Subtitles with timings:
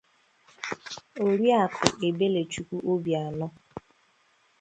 [1.25, 3.47] Oriakụ Ebelechukwu Obianọ